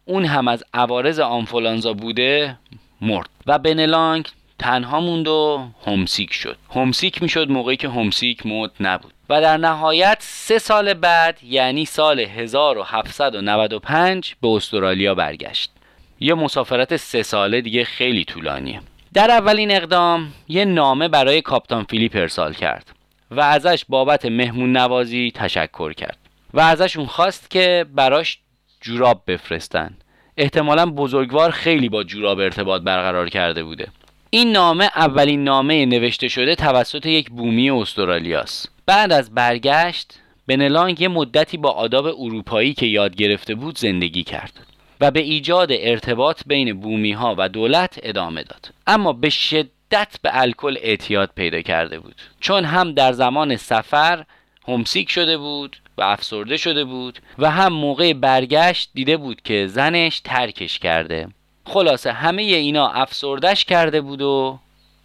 اون 0.06 0.26
هم 0.26 0.48
از 0.48 0.64
عوارض 0.74 1.20
آنفولانزا 1.20 1.94
بوده 1.94 2.58
مرد. 3.02 3.30
و 3.48 3.60
بنلانگ 3.60 4.28
تنها 4.64 5.00
موند 5.00 5.28
و 5.28 5.68
همسیک 5.86 6.34
شد. 6.34 6.58
همسیک 6.76 7.22
می‌شد 7.22 7.50
موقعی 7.50 7.78
که 7.78 7.90
همسیک 7.90 8.46
مد 8.46 8.72
نبود. 8.80 9.14
و 9.30 9.42
در 9.42 9.58
نهایت 9.58 10.18
سه 10.20 10.60
سال 10.60 10.94
بعد 10.94 11.40
یعنی 11.44 11.86
سال 11.86 12.20
1795 12.20 14.36
به 14.42 14.48
استرالیا 14.48 15.16
برگشت. 15.16 15.72
یه 16.20 16.34
مسافرت 16.34 16.98
سه 16.98 17.24
ساله 17.24 17.62
دیگه 17.62 17.84
خیلی 17.84 18.26
طولانیه. 18.26 18.82
در 19.14 19.32
اولین 19.32 19.72
اقدام 19.72 20.34
یه 20.48 20.66
نامه 20.66 21.08
برای 21.08 21.42
کاپتان 21.42 21.84
فیلیپ 21.84 22.16
ارسال 22.16 22.54
کرد 22.54 22.92
و 23.32 23.40
ازش 23.40 23.86
بابت 23.90 24.26
مهمون 24.26 24.78
نوازی 24.78 25.32
تشکر 25.36 25.94
کرد. 25.94 26.18
و 26.54 26.60
ازشون 26.60 27.06
خواست 27.06 27.50
که 27.50 27.86
براش 27.94 28.40
جوراب 28.82 29.24
بفرستن. 29.28 29.98
احتمالا 30.38 30.86
بزرگوار 30.86 31.52
خیلی 31.52 31.90
با 31.90 32.04
جوراب 32.04 32.40
ارتباط 32.40 32.82
برقرار 32.82 33.30
کرده 33.30 33.64
بوده. 33.64 33.88
این 34.36 34.52
نامه 34.52 34.90
اولین 34.96 35.44
نامه 35.44 35.86
نوشته 35.86 36.28
شده 36.28 36.56
توسط 36.56 37.06
یک 37.06 37.30
بومی 37.30 37.70
استرالیاست. 37.70 38.72
بعد 38.86 39.12
از 39.12 39.34
برگشت 39.34 40.14
بنلانگ 40.48 41.02
یه 41.02 41.08
مدتی 41.08 41.58
با 41.58 41.72
آداب 41.72 42.06
اروپایی 42.06 42.74
که 42.74 42.86
یاد 42.86 43.16
گرفته 43.16 43.56
بود 43.56 43.78
زندگی 43.78 44.24
کرد 44.24 44.54
و 45.02 45.12
به 45.12 45.20
ایجاد 45.20 45.68
ارتباط 45.72 46.42
بین 46.46 46.80
بومی 46.80 47.12
ها 47.12 47.36
و 47.38 47.50
دولت 47.50 48.00
ادامه 48.04 48.44
داد. 48.44 48.74
اما 48.88 49.14
به 49.14 49.30
شدت 49.30 50.18
به 50.22 50.30
الکل 50.34 50.78
اعتیاد 50.82 51.30
پیدا 51.36 51.62
کرده 51.62 52.00
بود. 52.00 52.16
چون 52.40 52.66
هم 52.66 52.94
در 52.94 53.14
زمان 53.14 53.58
سفر 53.58 54.26
همسیک 54.68 55.10
شده 55.10 55.38
بود 55.38 55.78
و 55.98 56.02
افسرده 56.02 56.58
شده 56.58 56.86
بود 56.86 57.20
و 57.40 57.52
هم 57.52 57.74
موقع 57.74 58.14
برگشت 58.14 58.90
دیده 58.94 59.18
بود 59.18 59.42
که 59.42 59.68
زنش 59.68 60.20
ترکش 60.20 60.80
کرده. 60.80 61.28
خلاصه 61.66 62.12
همه 62.12 62.42
اینا 62.42 62.88
افسردش 62.88 63.66
کرده 63.66 64.02
بود 64.02 64.22
و 64.22 64.60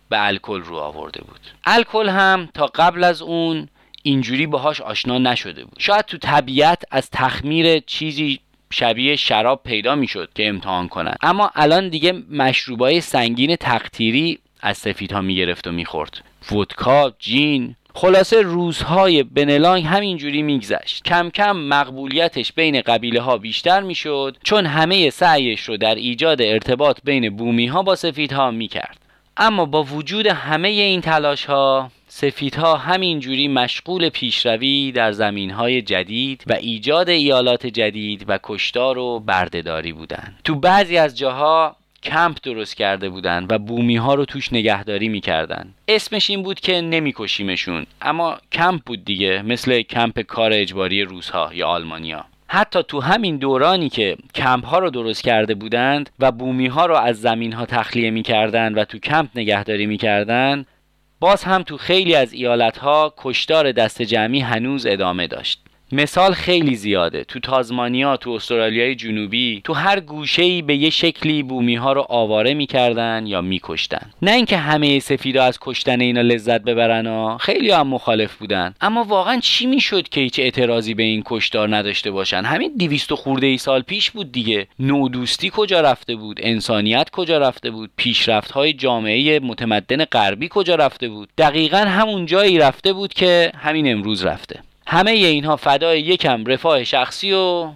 به 0.08 0.26
الکل 0.26 0.60
رو 0.60 0.76
آورده 0.76 1.20
بود. 1.20 1.40
الکل 1.64 2.08
هم 2.08 2.48
تا 2.54 2.66
قبل 2.66 3.04
از 3.04 3.22
اون 3.22 3.68
اینجوری 4.02 4.46
باهاش 4.46 4.80
آشنا 4.80 5.18
نشده 5.18 5.64
بود. 5.64 5.76
شاید 5.78 6.04
تو 6.04 6.18
طبیعت 6.18 6.82
از 6.90 7.10
تخمیر 7.10 7.78
چیزی 7.78 8.40
شبیه 8.70 9.16
شراب 9.16 9.62
پیدا 9.64 9.94
می‌شد 9.94 10.30
که 10.34 10.48
امتحان 10.48 10.88
کنن. 10.88 11.14
اما 11.22 11.50
الان 11.54 11.88
دیگه 11.88 12.12
مشروبای 12.30 13.00
سنگین 13.00 13.56
تقطیری 13.56 14.38
از 14.60 14.78
سفیدها 14.78 15.20
می‌گرفت 15.20 15.66
و 15.66 15.72
می‌خورد. 15.72 16.24
ودکا 16.52 17.12
جین 17.18 17.76
خلاصه 18.00 18.42
روزهای 18.42 19.22
بنلانگ 19.22 19.84
همینجوری 19.84 20.42
میگذشت 20.42 21.04
کم 21.04 21.30
کم 21.30 21.56
مقبولیتش 21.56 22.52
بین 22.52 22.80
قبیله 22.80 23.20
ها 23.20 23.38
بیشتر 23.38 23.80
می‌شد 23.80 24.36
چون 24.44 24.66
همه 24.66 25.10
سعیش 25.10 25.60
رو 25.60 25.76
در 25.76 25.94
ایجاد 25.94 26.42
ارتباط 26.42 26.98
بین 27.04 27.36
بومی 27.36 27.66
ها 27.66 27.82
با 27.82 27.94
سفیدها 27.94 28.50
می‌کرد 28.50 28.98
اما 29.36 29.64
با 29.64 29.82
وجود 29.82 30.26
همه 30.26 30.68
این 30.68 31.00
تلاش 31.00 31.44
ها 31.44 31.90
سفیدها 32.08 32.76
همینجوری 32.76 33.48
مشغول 33.48 34.08
پیشروی 34.08 34.92
در 34.92 35.12
زمین 35.12 35.50
های 35.50 35.82
جدید 35.82 36.44
و 36.46 36.52
ایجاد 36.52 37.08
ایالات 37.08 37.66
جدید 37.66 38.24
و 38.28 38.38
کشتار 38.42 38.98
و 38.98 39.20
بردهداری 39.20 39.92
بودند. 39.92 40.40
تو 40.44 40.54
بعضی 40.54 40.96
از 40.96 41.18
جاها 41.18 41.76
کمپ 42.08 42.36
درست 42.42 42.76
کرده 42.76 43.08
بودن 43.08 43.46
و 43.50 43.58
بومی 43.58 43.96
ها 43.96 44.14
رو 44.14 44.24
توش 44.24 44.52
نگهداری 44.52 45.08
می‌کردن. 45.08 45.74
اسمش 45.88 46.30
این 46.30 46.42
بود 46.42 46.60
که 46.60 46.80
نمیکشیمشون 46.80 47.86
اما 48.02 48.38
کمپ 48.52 48.80
بود 48.86 49.04
دیگه 49.04 49.42
مثل 49.42 49.82
کمپ 49.82 50.20
کار 50.20 50.52
اجباری 50.52 51.02
روزها 51.02 51.50
یا 51.54 51.68
آلمانیا. 51.68 52.24
حتی 52.48 52.82
تو 52.88 53.00
همین 53.00 53.36
دورانی 53.36 53.88
که 53.88 54.16
کمپ 54.34 54.66
ها 54.66 54.78
رو 54.78 54.90
درست 54.90 55.24
کرده 55.24 55.54
بودند 55.54 56.10
و 56.18 56.32
بومی 56.32 56.66
ها 56.66 56.86
رو 56.86 56.96
از 56.96 57.20
زمین 57.20 57.52
ها 57.52 57.66
تخلیه 57.66 58.10
می‌کردند 58.10 58.76
و 58.76 58.84
تو 58.84 58.98
کمپ 58.98 59.30
نگهداری 59.34 59.86
می‌کردند 59.86 60.66
باز 61.20 61.44
هم 61.44 61.62
تو 61.62 61.76
خیلی 61.76 62.14
از 62.14 62.32
ایالت 62.32 62.78
ها 62.78 63.14
کشتار 63.16 63.72
دست 63.72 64.02
جمعی 64.02 64.40
هنوز 64.40 64.86
ادامه 64.86 65.26
داشت. 65.26 65.67
مثال 65.92 66.32
خیلی 66.32 66.74
زیاده. 66.74 67.24
تو 67.24 67.40
تازمانیا 67.40 68.16
تو 68.16 68.30
استرالیای 68.30 68.94
جنوبی 68.94 69.60
تو 69.64 69.72
هر 69.72 70.00
گوشه 70.00 70.62
به 70.62 70.76
یه 70.76 70.90
شکلی 70.90 71.42
بومی 71.42 71.74
ها 71.74 71.92
رو 71.92 72.06
آواره 72.08 72.54
می‌کردن 72.54 73.26
یا 73.26 73.40
میکشتن. 73.40 74.10
نه 74.22 74.30
اینکه 74.32 74.56
همه 74.56 74.98
سفیدا 74.98 75.44
از 75.44 75.58
کشتن 75.60 76.00
اینا 76.00 76.20
لذت 76.20 76.60
ببرن 76.60 77.06
ها. 77.06 77.38
خیلی 77.38 77.70
هم 77.70 77.86
مخالف 77.86 78.34
بودن. 78.34 78.74
اما 78.80 79.04
واقعا 79.04 79.40
چی 79.40 79.66
می‌شد 79.66 80.08
که 80.08 80.20
هیچ 80.20 80.38
اعتراضی 80.38 80.94
به 80.94 81.02
این 81.02 81.22
کشتار 81.26 81.76
نداشته 81.76 82.10
باشن؟ 82.10 82.42
همین 82.44 82.72
دیویست 82.76 83.14
خورده 83.14 83.46
ای 83.46 83.58
سال 83.58 83.82
پیش 83.82 84.10
بود 84.10 84.32
دیگه. 84.32 84.66
نودوستی 84.78 85.50
کجا 85.54 85.80
رفته 85.80 86.16
بود؟ 86.16 86.40
انسانیت 86.42 87.10
کجا 87.10 87.38
رفته 87.38 87.70
بود؟ 87.70 87.90
پیشرفت 87.96 88.50
های 88.50 88.72
جامعه 88.72 89.40
متمدن 89.40 90.04
غربی 90.04 90.48
کجا 90.50 90.74
رفته 90.74 91.08
بود؟ 91.08 91.28
دقیقا 91.38 91.78
همون 91.78 92.26
جایی 92.26 92.58
رفته 92.58 92.92
بود 92.92 93.14
که 93.14 93.52
همین 93.56 93.92
امروز 93.92 94.24
رفته. 94.24 94.60
همه 94.90 95.10
اینها 95.10 95.56
فدای 95.56 96.00
یکم 96.00 96.44
رفاه 96.44 96.84
شخصی 96.84 97.32
و 97.32 97.70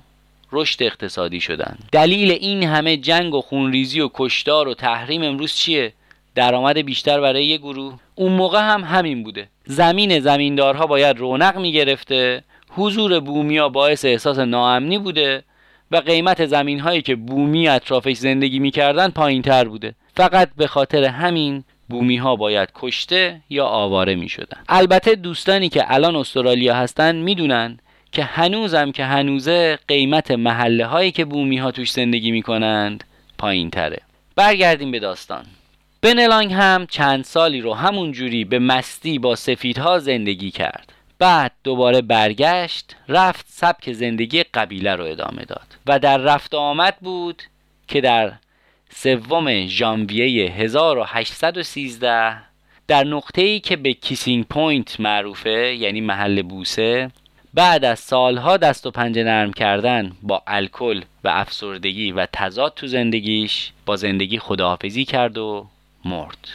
رشد 0.53 0.83
اقتصادی 0.83 1.41
شدن. 1.41 1.79
دلیل 1.93 2.31
این 2.31 2.63
همه 2.63 2.97
جنگ 2.97 3.35
و 3.35 3.41
خونریزی 3.41 4.01
و 4.01 4.11
کشتار 4.15 4.69
و 4.69 4.75
تحریم 4.75 5.23
امروز 5.23 5.55
چیه؟ 5.55 5.93
درآمد 6.35 6.79
بیشتر 6.79 7.21
برای 7.21 7.47
یه 7.47 7.59
گروه. 7.59 7.99
اون 8.15 8.33
موقع 8.33 8.61
هم 8.61 8.85
همین 8.85 9.23
بوده. 9.23 9.49
زمین 9.65 10.21
زمیندارها 10.21 10.87
باید 10.87 11.19
رونق 11.19 11.59
می‌گرفته. 11.59 12.45
حضور 12.71 13.21
بومیا 13.21 13.69
باعث 13.69 14.05
احساس 14.05 14.39
ناامنی 14.39 14.99
بوده 14.99 15.45
و 15.91 15.97
قیمت 15.97 16.47
زمین 16.47 16.81
هایی 16.81 17.03
که 17.03 17.15
بومی 17.15 17.69
اطرافش 17.69 18.17
زندگی 18.17 18.59
می‌کردن 18.59 19.09
پایین 19.09 19.43
تر 19.43 19.65
بوده. 19.65 19.95
فقط 20.17 20.51
به 20.57 20.67
خاطر 20.67 21.05
همین 21.05 21.65
بومی 21.93 22.17
ها 22.17 22.37
باید 22.37 22.69
کشته 22.75 23.41
یا 23.51 23.67
آواره 23.67 24.15
می 24.15 24.29
شدن. 24.29 24.59
البته 24.69 25.15
دوستانی 25.15 25.69
که 25.69 25.95
الان 25.95 26.17
استرالیا 26.17 26.75
هستن 26.75 27.17
می‌دونن 27.17 27.79
که 28.13 28.25
هنوزم 28.25 28.93
که 28.93 29.05
هنوزه 29.05 29.79
قیمت 29.89 30.31
محله 30.31 30.87
هایی 30.87 31.13
که 31.13 31.25
بومی 31.25 31.59
ها 31.59 31.71
توش 31.71 31.93
زندگی 31.93 32.31
می 32.31 32.43
کنند 32.43 33.05
پایین 33.39 33.71
تره. 33.71 34.01
برگردیم 34.37 34.91
به 34.91 34.99
داستان. 34.99 35.45
بنلانگ 36.03 36.53
هم 36.53 36.87
چند 36.87 37.25
سالی 37.25 37.61
رو 37.61 37.75
همون 37.75 38.13
جوری 38.13 38.45
به 38.45 38.59
مستی 38.59 39.19
با 39.19 39.37
سفیدها 39.37 39.99
زندگی 39.99 40.51
کرد. 40.51 40.93
بعد 41.19 41.53
دوباره 41.65 42.01
برگشت 42.01 42.97
رفت 43.09 43.47
سبک 43.49 43.93
زندگی 43.93 44.43
قبیله 44.43 44.95
رو 44.95 45.05
ادامه 45.05 45.45
داد 45.45 45.67
و 45.87 45.99
در 45.99 46.19
رفت 46.19 46.55
آمد 46.55 46.97
بود 47.01 47.43
که 47.89 48.01
در 48.01 48.33
سوم 48.95 49.67
ژانویه 49.67 50.51
1813 50.51 52.37
در 52.87 53.05
نقطه‌ای 53.05 53.61
که 53.61 53.77
به 53.77 53.93
کیسینگ 53.93 54.45
پوینت 54.45 55.01
معروفه 55.01 55.75
یعنی 55.75 56.01
محل 56.01 56.43
بوسه 56.43 57.11
بعد 57.55 57.85
از 57.85 57.99
سالها 57.99 58.57
دست 58.57 58.87
و 58.87 58.91
پنجه 58.91 59.25
نرم 59.25 59.53
کردن 59.53 60.13
با 60.23 60.43
الکل 60.47 61.03
و 61.25 61.29
افسردگی 61.29 62.13
و 62.13 62.27
تضاد 62.33 62.73
تو 62.77 62.87
زندگیش 62.87 63.73
با 63.87 63.97
زندگی 63.97 64.39
خداحافظی 64.39 65.05
کرد 65.05 65.39
و 65.39 65.67
مرد. 66.05 66.49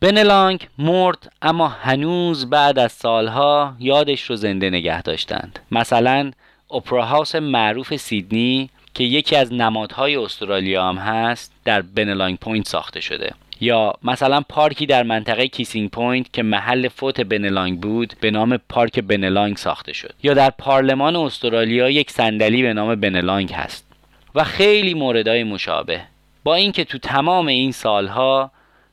بنلانگ 0.00 0.68
مرد 0.78 1.32
اما 1.42 1.68
هنوز 1.68 2.50
بعد 2.50 2.78
از 2.78 2.92
سالها 2.92 3.76
یادش 3.78 4.22
رو 4.22 4.36
زنده 4.36 4.70
نگه 4.70 5.02
داشتند. 5.02 5.58
مثلا 5.70 6.30
اپرا 6.70 7.04
هاوس 7.04 7.34
معروف 7.34 7.96
سیدنی 7.96 8.70
که 8.98 9.04
یکی 9.04 9.36
از 9.36 9.52
نمادهای 9.52 10.16
استرالیا 10.16 10.88
هم 10.88 10.96
هست 10.96 11.52
در 11.64 11.82
بنلانگ 11.82 12.38
پوینت 12.38 12.68
ساخته 12.68 13.00
شده. 13.00 13.34
یا 13.60 13.92
مثلا 14.02 14.40
پارکی 14.48 14.86
در 14.86 15.02
منطقه 15.02 15.48
کیسینگ 15.48 15.90
پوینت 15.90 16.32
که 16.32 16.42
محل 16.42 16.88
فوت 16.88 17.20
بنلانگ 17.20 17.80
بود 17.80 18.14
به 18.20 18.30
نام 18.30 18.56
پارک 18.68 18.98
بنلانگ 19.00 19.56
ساخته 19.56 19.92
شد. 19.92 20.14
یا 20.22 20.34
در 20.34 20.50
پارلمان 20.50 21.16
استرالیا 21.16 21.90
یک 21.90 22.10
صندلی 22.10 22.62
به 22.62 22.72
نام 22.72 22.94
بنلانگ 22.94 23.52
هست. 23.52 23.86
و 24.34 24.44
خیلی 24.44 24.94
موردهای 24.94 25.44
مشابه. 25.44 26.00
با 26.44 26.54
اینکه 26.54 26.84
تو 26.84 26.98
تمام 26.98 27.46
این 27.46 27.72
سالها 27.72 28.50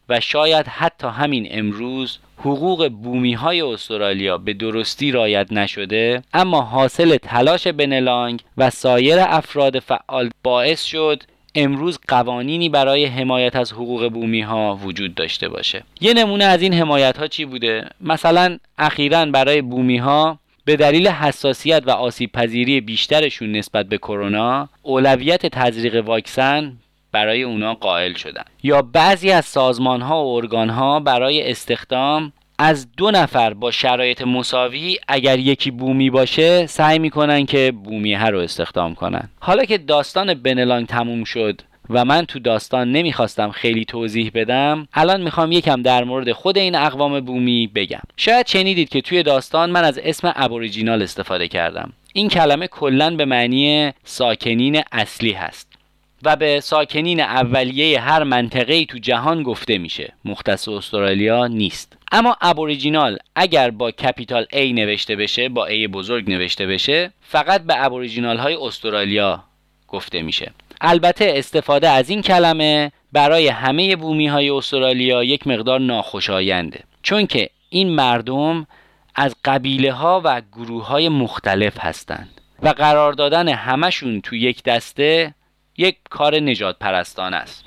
و 0.10 0.20
شاید 0.20 0.68
حتی 0.68 1.08
همین 1.08 1.48
امروز 1.52 2.20
حقوق 2.38 2.88
بومی 2.88 3.34
های 3.34 3.62
استرالیا 3.62 4.38
به 4.38 4.54
درستی 4.54 5.12
رایت 5.12 5.52
نشده 5.52 6.22
اما 6.34 6.62
حاصل 6.62 7.18
تلاش 7.18 7.68
بنلانگ 7.68 8.42
و 8.58 8.70
سایر 8.70 9.20
افراد 9.20 9.80
فعال 9.80 10.30
باعث 10.44 10.84
شد 10.84 11.24
امروز 11.56 12.00
قوانینی 12.08 12.70
برای 12.70 13.06
حمایت 13.06 13.56
از 13.56 13.74
حقوق 13.74 14.10
بومی 14.10 14.42
ها 14.42 14.80
وجود 14.84 15.16
داشته 15.16 15.50
باشه. 15.50 15.84
یه 16.02 16.14
نمونه 16.14 16.44
از 16.44 16.62
این 16.62 16.74
حمایت 16.74 17.18
ها 17.18 17.28
چی 17.28 17.46
بوده؟ 17.46 17.90
مثلا 18.02 18.58
اخیرا 18.78 19.26
برای 19.26 19.62
بومی 19.62 19.98
ها 19.98 20.40
به 20.66 20.76
دلیل 20.76 21.08
حساسیت 21.08 21.84
و 21.86 21.92
آسیب 21.92 22.32
پذیری 22.32 22.82
بیشترشون 22.82 23.52
نسبت 23.52 23.86
به 23.86 23.98
کرونا 23.98 24.70
اولویت 24.82 25.46
تزریق 25.46 26.06
واکسن 26.06 26.78
برای 27.16 27.44
اونا 27.44 27.74
قائل 27.74 28.14
شدن. 28.14 28.44
یا 28.64 28.82
بعضی 28.82 29.32
از 29.32 29.46
سازمان 29.46 30.02
ها 30.02 30.26
و 30.26 30.36
ارگان 30.36 30.70
ها 30.70 31.00
برای 31.00 31.52
استخدام 31.52 32.34
از 32.60 32.88
دو 32.98 33.12
نفر 33.12 33.54
با 33.54 33.72
شرایط 33.72 34.22
مساوی 34.22 34.98
اگر 35.08 35.40
یکی 35.40 35.72
بومی 35.72 36.10
باشه 36.10 36.66
سعی 36.66 37.00
می‌کنن 37.00 37.46
که 37.46 37.74
بومیه 37.84 38.26
رو 38.26 38.40
استخدام 38.40 38.96
کنن. 38.96 39.30
حالا 39.40 39.66
که 39.66 39.78
داستان 39.78 40.34
بنلانگ 40.34 40.88
تموم 40.88 41.24
شد 41.24 41.62
و 41.90 42.06
من 42.06 42.26
تو 42.26 42.40
داستان 42.40 42.92
نمی‌خواستم 42.92 43.52
خیلی 43.52 43.86
توضیح 43.86 44.32
بدم 44.34 44.88
الان 44.94 45.22
می‌خوام 45.22 45.52
یکم 45.52 45.82
در 45.82 46.04
مورد 46.04 46.32
خود 46.32 46.58
این 46.58 46.76
اقوام 46.76 47.20
بومی 47.20 47.68
بگم. 47.76 48.02
شاید 48.18 48.48
شنیدید 48.48 48.90
که 48.90 49.02
توی 49.02 49.24
داستان 49.24 49.70
من 49.70 49.84
از 49.84 50.00
اسم 50.04 50.34
ابوریجینال 50.36 51.02
استفاده 51.02 51.48
کردم. 51.48 51.94
این 52.14 52.30
کلمه 52.30 52.68
کلا 52.68 53.16
به 53.16 53.26
معنی 53.26 53.92
ساکنین 54.04 54.84
اصلی 54.92 55.32
هست. 55.32 55.75
و 56.26 56.36
به 56.36 56.60
ساکنین 56.60 57.20
اولیه 57.20 58.00
هر 58.00 58.24
منطقه 58.24 58.86
تو 58.86 58.98
جهان 58.98 59.44
گفته 59.44 59.78
میشه. 59.78 60.14
مختص 60.26 60.68
استرالیا 60.68 61.48
نیست. 61.48 61.98
اما 62.12 62.38
ابوریجینال 62.42 63.18
اگر 63.36 63.72
با 63.72 63.92
کپیتال 63.92 64.46
A 64.54 64.58
نوشته 64.58 65.16
بشه 65.16 65.50
با 65.50 65.68
A 65.70 65.88
بزرگ 65.88 66.30
نوشته 66.30 66.68
بشه 66.68 67.12
فقط 67.22 67.62
به 67.62 67.86
ابوریجینال 67.86 68.38
های 68.38 68.56
استرالیا 68.56 69.44
گفته 69.88 70.22
میشه. 70.22 70.52
البته 70.82 71.34
استفاده 71.36 71.90
از 71.90 72.10
این 72.10 72.22
کلمه 72.22 72.92
برای 73.12 73.48
همه 73.48 73.96
بومی 73.96 74.28
های 74.28 74.50
استرالیا 74.50 75.24
یک 75.24 75.48
مقدار 75.48 75.80
ناخوشاینده. 75.80 76.80
چون 77.04 77.28
که 77.28 77.50
این 77.70 77.90
مردم 77.90 78.68
از 79.16 79.36
قبیله 79.46 79.92
ها 79.92 80.22
و 80.24 80.42
گروه 80.52 80.88
های 80.88 81.10
مختلف 81.10 81.80
هستند 81.80 82.42
و 82.64 82.70
قرار 82.70 83.14
دادن 83.14 83.50
همشون 83.50 84.22
تو 84.22 84.36
یک 84.36 84.64
دسته 84.64 85.34
یک 85.78 85.98
کار 86.10 86.40
نجات 86.40 86.80
پرستان 86.80 87.34
است 87.34 87.66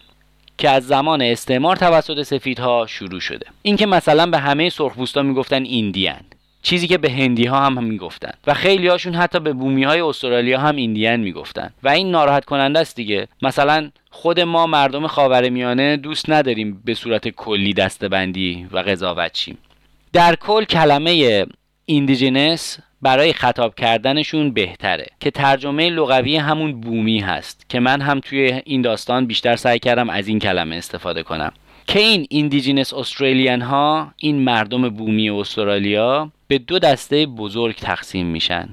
که 0.58 0.70
از 0.70 0.86
زمان 0.86 1.22
استعمار 1.22 1.76
توسط 1.76 2.22
سفیدها 2.22 2.86
شروع 2.86 3.20
شده. 3.20 3.46
اینکه 3.62 3.86
مثلا 3.86 4.26
به 4.26 4.38
همه 4.38 4.70
سرخپوستا 4.70 5.22
می‌گفتن 5.22 5.64
ایندیان 5.64 6.20
چیزی 6.62 6.86
که 6.86 6.98
به 6.98 7.10
هندی 7.10 7.46
ها 7.46 7.60
هم, 7.66 7.84
می‌گفتن. 7.84 8.32
و 8.46 8.54
خیلی 8.54 8.88
هاشون 8.88 9.14
حتی 9.14 9.40
به 9.40 9.52
بومی 9.52 9.84
های 9.84 10.00
استرالیا 10.00 10.60
هم 10.60 10.76
ایندیان 10.76 11.20
می‌گفتن. 11.20 11.70
و 11.82 11.88
این 11.88 12.10
ناراحت 12.10 12.44
کننده 12.44 12.78
است 12.78 12.96
دیگه. 12.96 13.28
مثلا 13.42 13.90
خود 14.10 14.40
ما 14.40 14.66
مردم 14.66 15.06
خاورمیانه 15.06 15.96
دوست 15.96 16.30
نداریم 16.30 16.82
به 16.84 16.94
صورت 16.94 17.28
کلی 17.28 17.74
دستبندی 17.74 18.66
و 18.72 18.78
قضاوت 18.78 19.36
شیم. 19.36 19.58
در 20.12 20.36
کل 20.36 20.64
کلمه 20.64 21.46
ایندیجنس 21.84 22.78
برای 23.02 23.32
خطاب 23.32 23.74
کردنشون 23.74 24.50
بهتره. 24.50 25.06
که 25.20 25.30
ترجمه 25.30 25.90
لغوی 25.90 26.36
همون 26.36 26.80
بومی 26.80 27.20
هست. 27.20 27.68
که 27.68 27.80
من 27.80 28.00
هم 28.00 28.20
توی 28.20 28.62
این 28.64 28.82
داستان 28.82 29.26
بیشتر 29.26 29.56
سعی 29.56 29.78
کردم 29.78 30.10
از 30.10 30.28
این 30.28 30.38
کلمه 30.38 30.76
استفاده 30.76 31.22
کنم. 31.22 31.52
که 31.86 31.98
این 31.98 32.26
Indigenous 32.30 32.94
Australian 32.94 33.60
ها 33.60 34.12
این 34.16 34.44
مردم 34.44 34.88
بومی 34.88 35.30
استرالیا 35.30 36.32
به 36.48 36.58
دو 36.58 36.78
دسته 36.78 37.26
بزرگ 37.26 37.74
تقسیم 37.74 38.26
میشن. 38.26 38.68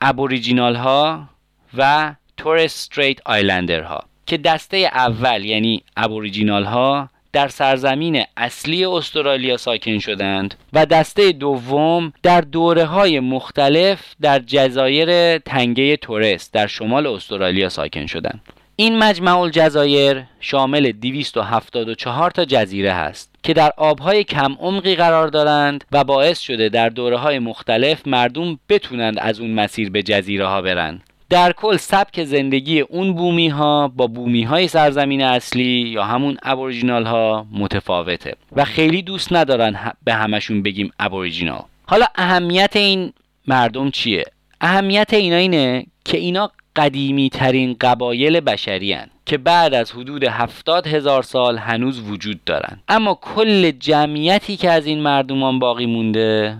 Aboriginal 0.00 0.74
ها 0.74 1.28
و 1.76 2.14
Torres 2.36 2.64
Strait 2.64 3.18
Islander 3.26 3.82
ها. 3.82 4.04
که 4.26 4.36
دسته 4.36 4.76
اول 4.76 5.44
یعنی 5.44 5.82
Aboriginal 5.96 6.64
ها 6.64 7.08
در 7.32 7.48
سرزمین 7.48 8.22
اصلی 8.36 8.84
استرالیا 8.84 9.56
ساکن 9.56 9.98
شدند 9.98 10.54
و 10.72 10.86
دسته 10.86 11.32
دوم 11.32 12.12
در 12.22 12.40
دوره 12.40 12.84
های 12.84 13.20
مختلف 13.20 14.14
در 14.20 14.38
جزایر 14.38 15.38
تنگه 15.38 15.96
تورس 15.96 16.50
در 16.50 16.66
شمال 16.66 17.06
استرالیا 17.06 17.68
ساکن 17.68 18.06
شدند. 18.06 18.40
این 18.76 18.98
مجمع 18.98 19.38
الجزایر 19.38 20.24
شامل 20.40 20.92
274 20.92 22.30
تا 22.30 22.44
جزیره 22.44 22.92
هست 22.92 23.34
که 23.42 23.54
در 23.54 23.72
آبهای 23.76 24.24
کم 24.24 24.56
عمقی 24.60 24.96
قرار 24.96 25.28
دارند 25.28 25.84
و 25.92 26.04
باعث 26.04 26.40
شده 26.40 26.68
در 26.68 26.88
دوره 26.88 27.16
های 27.16 27.38
مختلف 27.38 28.06
مردم 28.06 28.58
بتونند 28.68 29.18
از 29.18 29.40
اون 29.40 29.50
مسیر 29.50 29.90
به 29.90 30.02
جزیره 30.02 30.46
ها 30.46 30.62
برند. 30.62 31.02
در 31.30 31.52
کل 31.52 31.76
سبک 31.76 32.24
زندگی 32.24 32.80
اون 32.80 33.14
بومی 33.14 33.48
ها 33.48 33.88
با 33.88 34.06
بومی 34.06 34.42
های 34.42 34.68
سرزمین 34.68 35.22
اصلی 35.22 35.64
یا 35.64 36.04
همون 36.04 36.36
ابوریجینال 36.42 37.06
ها 37.06 37.46
متفاوته 37.52 38.34
و 38.56 38.64
خیلی 38.64 39.02
دوست 39.02 39.32
ندارن 39.32 39.92
به 40.04 40.14
همشون 40.14 40.62
بگیم 40.62 40.90
ابوریجینال. 41.00 41.62
حالا 41.86 42.06
اهمیت 42.14 42.76
این 42.76 43.12
مردم 43.46 43.90
چیه؟ 43.90 44.24
اهمیت 44.60 45.14
اینا 45.14 45.36
اینه 45.36 45.86
که 46.04 46.18
اینا 46.18 46.50
قدیمی 46.76 47.30
ترین 47.30 47.76
قبایل 47.80 48.40
بشری 48.40 48.92
هن 48.92 49.10
که 49.26 49.38
بعد 49.38 49.74
از 49.74 49.92
حدود 49.92 50.24
هفتاد 50.24 50.86
هزار 50.86 51.22
سال 51.22 51.58
هنوز 51.58 52.00
وجود 52.00 52.44
دارن. 52.44 52.80
اما 52.88 53.14
کل 53.14 53.70
جمعیتی 53.70 54.56
که 54.56 54.70
از 54.70 54.86
این 54.86 55.00
مردمان 55.00 55.58
باقی 55.58 55.86
مونده 55.86 56.58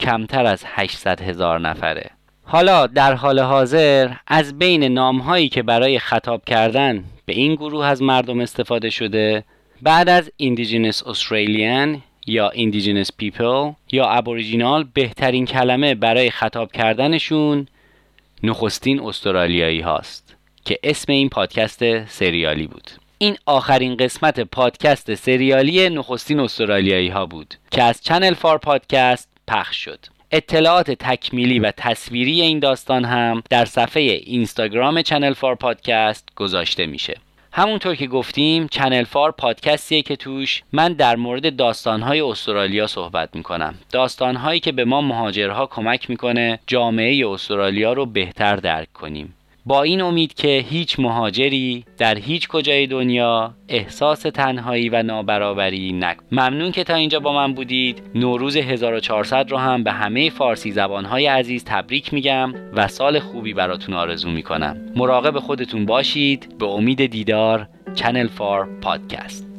کمتر 0.00 0.46
از 0.46 0.62
800 0.66 1.20
هزار 1.20 1.60
نفره. 1.60 2.15
حالا 2.48 2.86
در 2.86 3.14
حال 3.14 3.40
حاضر 3.40 4.14
از 4.26 4.58
بین 4.58 4.84
نامهایی 4.84 5.48
که 5.48 5.62
برای 5.62 5.98
خطاب 5.98 6.44
کردن 6.44 7.04
به 7.24 7.32
این 7.32 7.54
گروه 7.54 7.86
از 7.86 8.02
مردم 8.02 8.40
استفاده 8.40 8.90
شده 8.90 9.44
بعد 9.82 10.08
از 10.08 10.30
Indigenous 10.42 10.96
Australian 10.96 11.98
یا 12.26 12.50
Indigenous 12.50 13.08
People 13.22 13.74
یا 13.92 14.08
Aboriginal 14.08 14.88
بهترین 14.94 15.46
کلمه 15.46 15.94
برای 15.94 16.30
خطاب 16.30 16.72
کردنشون 16.72 17.66
نخستین 18.42 19.00
استرالیایی 19.00 19.80
هاست 19.80 20.36
که 20.64 20.78
اسم 20.82 21.12
این 21.12 21.28
پادکست 21.28 22.06
سریالی 22.06 22.66
بود. 22.66 22.90
این 23.18 23.36
آخرین 23.46 23.96
قسمت 23.96 24.40
پادکست 24.40 25.14
سریالی 25.14 25.88
نخستین 25.88 26.40
استرالیایی 26.40 27.08
ها 27.08 27.26
بود 27.26 27.54
که 27.70 27.82
از 27.82 28.02
چنل 28.02 28.34
فار 28.34 28.58
پادکست 28.58 29.28
پخش 29.48 29.76
شد. 29.76 30.15
اطلاعات 30.30 30.90
تکمیلی 30.90 31.58
و 31.58 31.72
تصویری 31.76 32.40
این 32.40 32.58
داستان 32.58 33.04
هم 33.04 33.42
در 33.50 33.64
صفحه 33.64 34.02
اینستاگرام 34.02 35.02
چنل 35.02 35.32
فار 35.32 35.54
پادکست 35.54 36.28
گذاشته 36.36 36.86
میشه. 36.86 37.16
همونطور 37.52 37.94
که 37.94 38.06
گفتیم 38.06 38.68
چنل 38.68 39.04
فار 39.04 39.32
پادکستیه 39.32 40.02
که 40.02 40.16
توش 40.16 40.62
من 40.72 40.92
در 40.92 41.16
مورد 41.16 41.56
داستانهای 41.56 42.20
استرالیا 42.20 42.86
صحبت 42.86 43.36
می‌کنم. 43.36 43.74
داستانهایی 43.92 44.60
که 44.60 44.72
به 44.72 44.84
ما 44.84 45.00
مهاجرها 45.00 45.66
کمک 45.66 46.10
می‌کنه 46.10 46.58
جامعه 46.66 47.28
استرالیا 47.28 47.92
رو 47.92 48.06
بهتر 48.06 48.56
درک 48.56 48.92
کنیم. 48.92 49.34
با 49.66 49.82
این 49.82 50.00
امید 50.00 50.34
که 50.34 50.64
هیچ 50.68 51.00
مهاجری 51.00 51.84
در 51.98 52.18
هیچ 52.18 52.48
کجای 52.48 52.86
دنیا 52.86 53.54
احساس 53.68 54.20
تنهایی 54.20 54.88
و 54.88 55.02
نابرابری 55.02 55.92
نکن 55.92 56.24
ممنون 56.32 56.72
که 56.72 56.84
تا 56.84 56.94
اینجا 56.94 57.20
با 57.20 57.32
من 57.32 57.54
بودید. 57.54 58.02
نوروز 58.14 58.56
1400 58.56 59.50
رو 59.50 59.56
هم 59.56 59.84
به 59.84 59.92
همه 59.92 60.30
فارسی 60.30 60.72
زبانهای 60.72 61.26
عزیز 61.26 61.64
تبریک 61.64 62.14
میگم 62.14 62.54
و 62.72 62.88
سال 62.88 63.18
خوبی 63.18 63.54
براتون 63.54 63.94
آرزو 63.94 64.30
می‌کنم. 64.30 64.76
مراقب 64.96 65.38
خودتون 65.38 65.86
باشید. 65.86 66.58
به 66.58 66.66
امید 66.66 67.06
دیدار 67.06 67.68
چنل 67.94 68.26
فار 68.26 68.68
پادکست 68.82 69.55